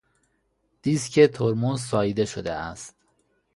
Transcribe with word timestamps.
دیسک 0.81 1.19
ترمز 1.31 1.81
ساییده 1.81 2.25
شده 2.25 2.51
است. 2.53 2.95